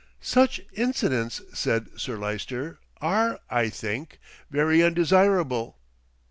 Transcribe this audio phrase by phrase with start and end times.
[0.23, 4.17] "Such incidents," said Sir Lyster, "are, I think,
[4.49, 5.77] very undesirable."